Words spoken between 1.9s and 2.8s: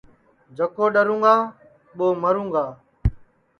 ٻو مرُوں گا